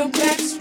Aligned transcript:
your 0.00 0.08
head 0.14 0.59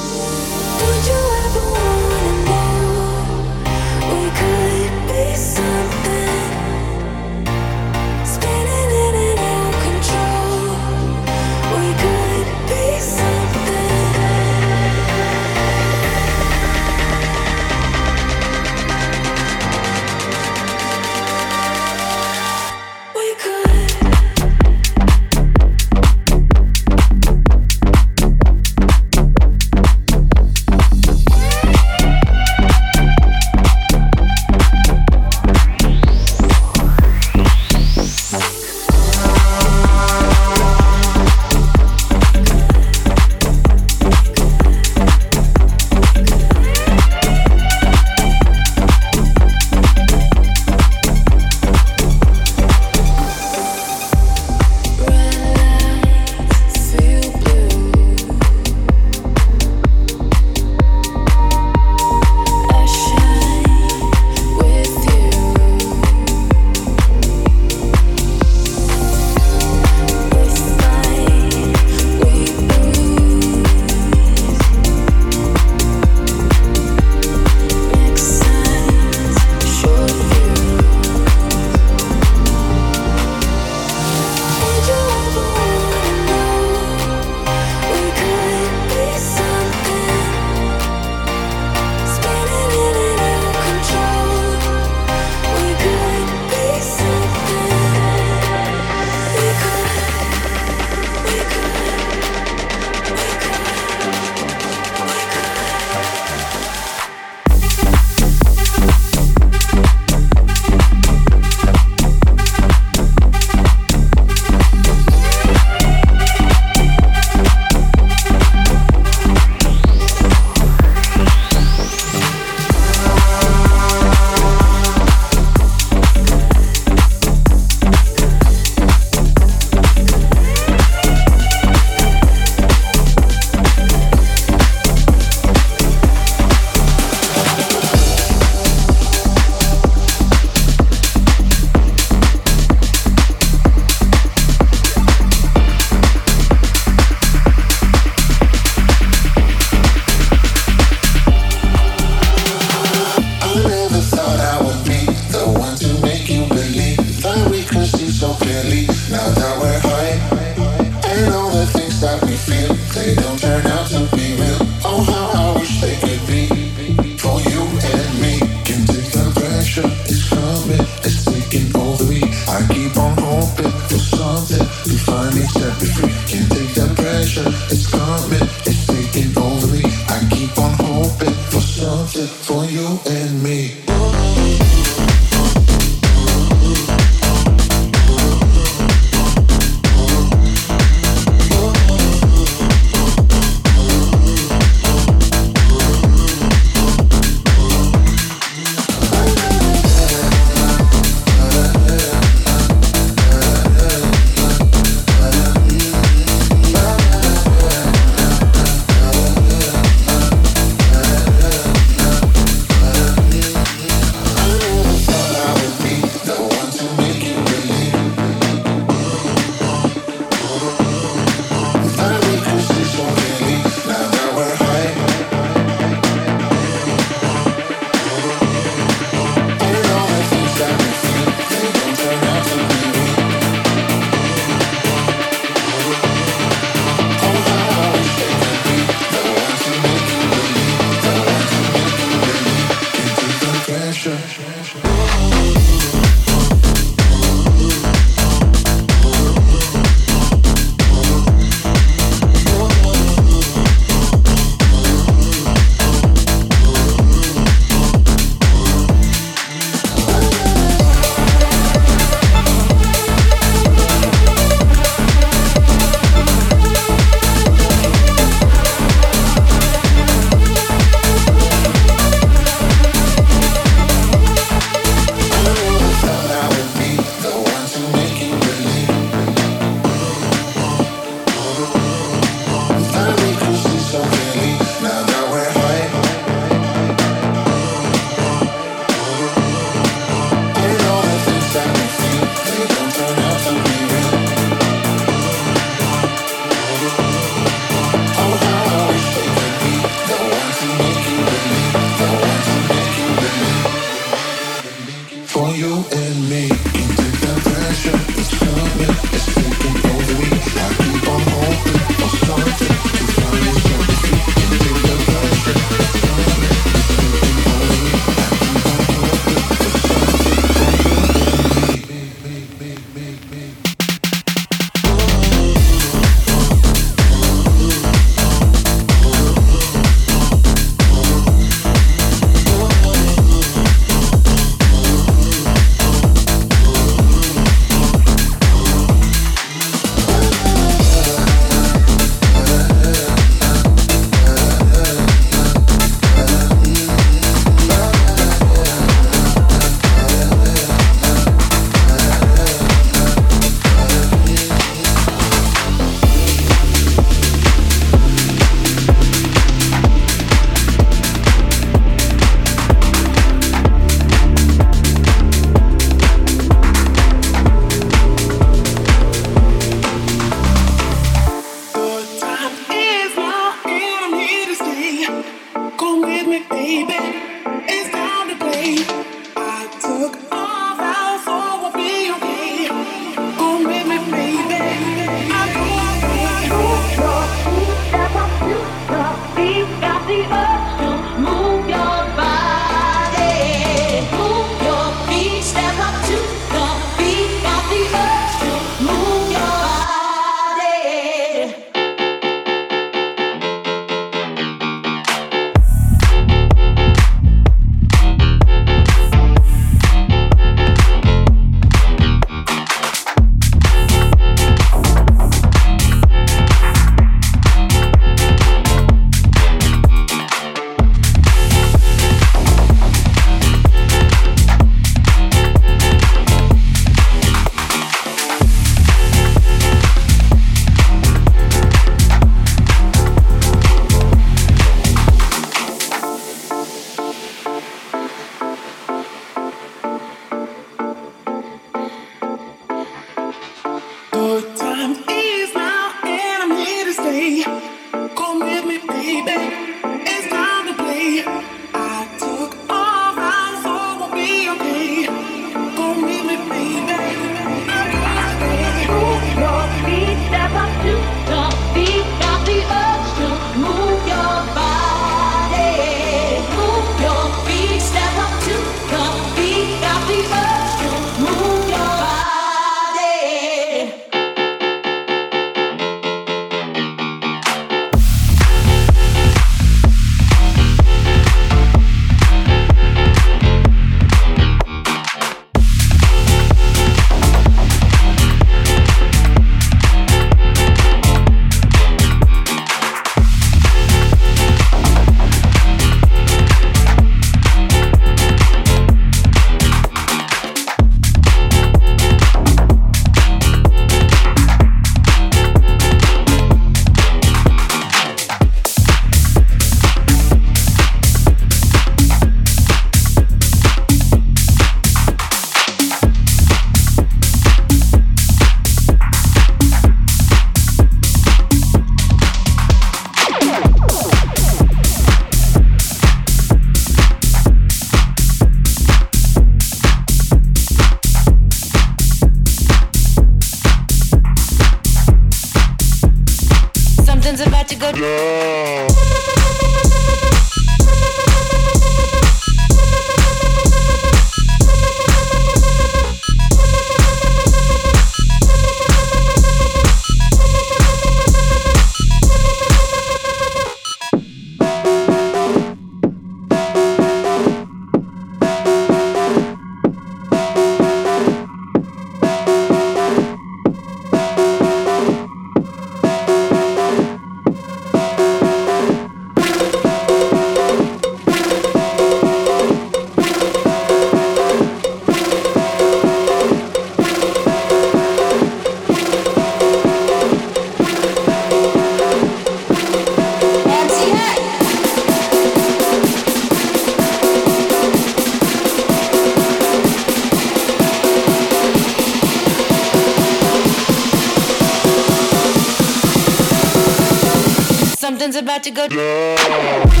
about 598.61 598.63
to 598.63 598.71
go 598.71 598.87
down. 598.87 600.00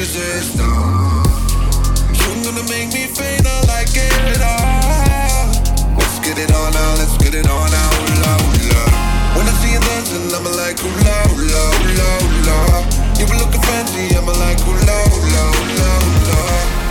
resist. 0.00 0.56
You're 0.56 2.40
gonna 2.40 2.64
make 2.72 2.88
me 2.96 3.04
faint, 3.04 3.44
I 3.44 3.60
like 3.68 3.92
it 3.92 4.08
at 4.32 4.40
all. 4.40 5.44
Let's 5.92 6.16
get 6.24 6.40
it 6.40 6.48
on 6.56 6.72
now, 6.72 6.90
let's 6.96 7.20
get 7.20 7.36
it 7.36 7.44
on 7.44 7.68
now, 7.68 7.90
Ooh 8.00 8.16
la, 8.24 8.32
ooh 8.40 8.64
la. 8.72 8.82
When 9.36 9.44
I 9.44 9.52
see 9.60 9.76
you 9.76 9.82
dancing, 9.92 10.24
I'ma 10.32 10.56
like, 10.56 10.80
ooh, 10.80 11.04
la, 11.04 11.16
ooh 11.36 11.44
la, 11.52 11.60
ooh 11.76 12.48
la. 12.48 12.58
You 13.20 13.28
were 13.28 13.36
looking 13.44 13.60
fancy, 13.68 14.16
I'ma 14.16 14.32
like, 14.40 14.60
ooh, 14.64 14.72
la, 14.88 14.98
ooh 15.04 15.36
la, 15.36 15.44
ooh 15.60 16.28
la. 16.32 16.40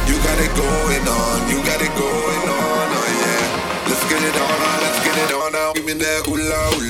You 0.06 0.16
got 0.22 0.38
it 0.46 0.54
going 0.54 1.06
on, 1.10 1.38
you 1.50 1.58
got 1.66 1.82
it 1.82 1.94
going 1.98 2.46
on, 2.46 2.86
oh 2.94 3.10
yeah. 3.26 3.90
Let's 3.90 4.06
get 4.06 4.22
it 4.22 4.38
on 4.38 4.54
now, 4.62 4.86
let's 4.86 5.00
get 5.02 5.18
it 5.18 5.34
on 5.34 5.50
now. 5.58 5.74
Give 5.74 5.86
me 5.86 5.94
that, 5.98 6.30
ooh, 6.30 6.38
la, 6.38 6.62
ooh 6.78 6.86
la. 6.86 6.89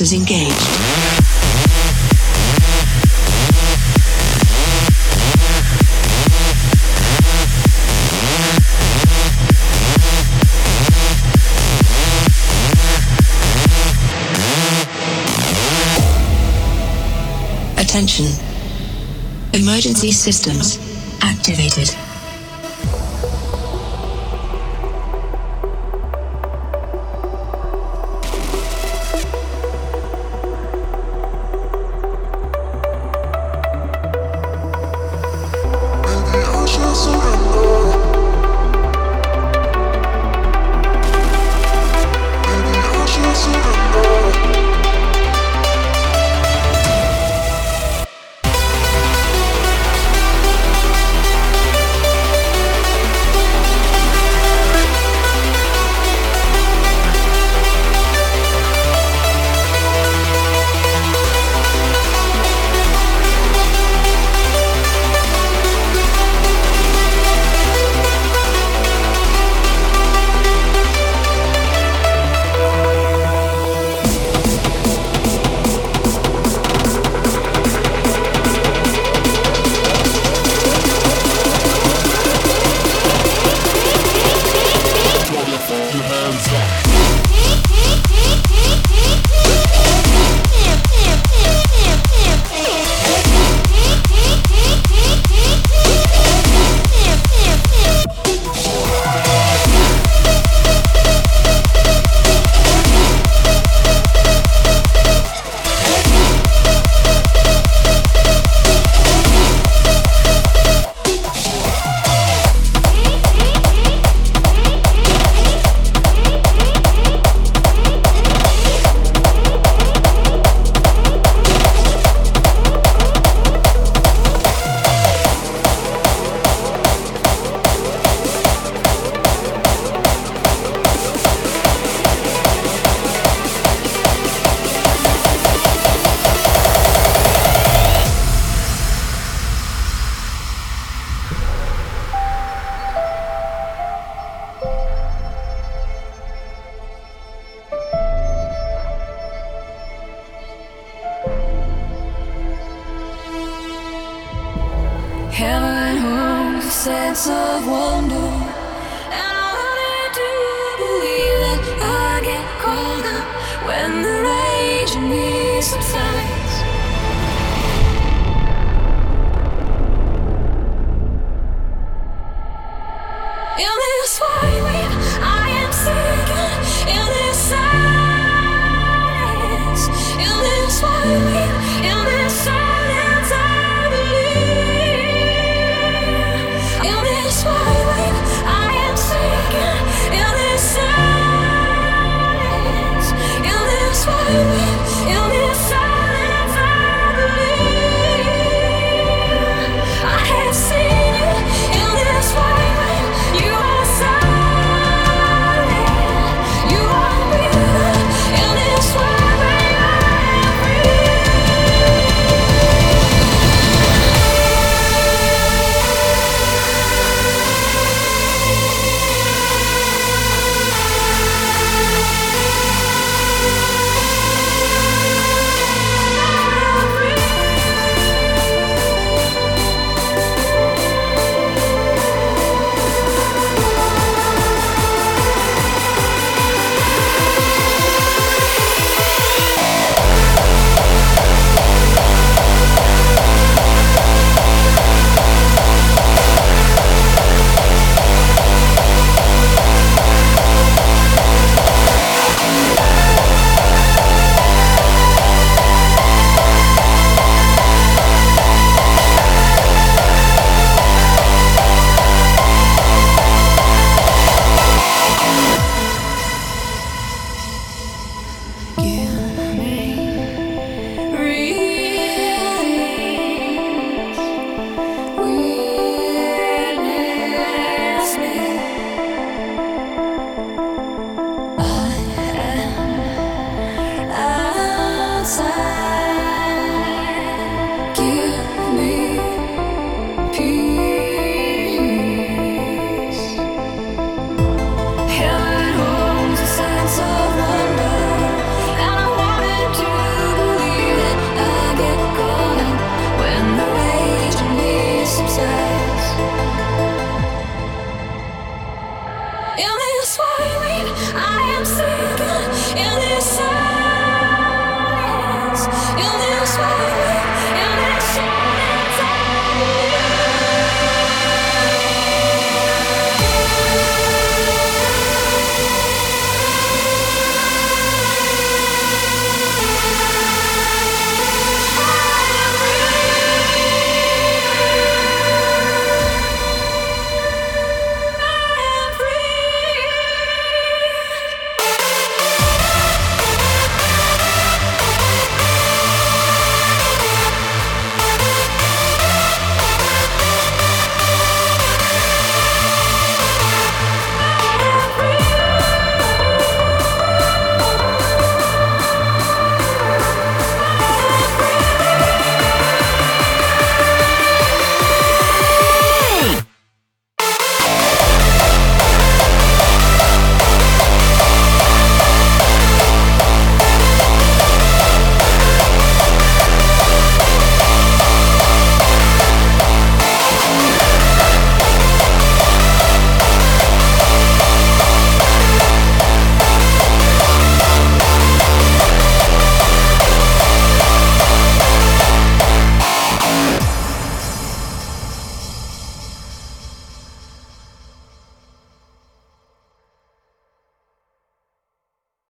Thrusters 0.00 0.12
engaged. 0.14 0.54
Attention. 17.78 18.26
Emergency 19.52 20.12
systems 20.12 20.78
activated. 21.22 21.99